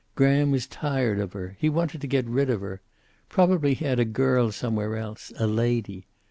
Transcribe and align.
Graham 0.15 0.49
was 0.49 0.65
tired 0.65 1.19
of 1.19 1.33
her. 1.33 1.55
He 1.59 1.69
wanted 1.69 2.01
to 2.01 2.07
get 2.07 2.25
rid 2.25 2.49
of 2.49 2.59
her. 2.61 2.81
Probably 3.29 3.75
he 3.75 3.85
had 3.85 3.99
a 3.99 4.03
girl 4.03 4.51
somewhere 4.51 4.95
else, 4.95 5.31
a 5.37 5.45
lady. 5.45 6.07